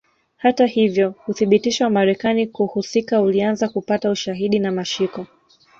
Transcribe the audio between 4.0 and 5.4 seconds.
ushahidi na mashiko